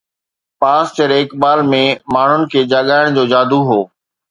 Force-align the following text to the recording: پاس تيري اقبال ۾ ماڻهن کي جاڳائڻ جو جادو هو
پاس 0.61 0.85
تيري 0.95 1.15
اقبال 1.25 1.59
۾ 1.75 1.83
ماڻهن 2.17 2.41
کي 2.55 2.61
جاڳائڻ 2.75 3.07
جو 3.17 3.23
جادو 3.35 3.59
هو 3.71 3.79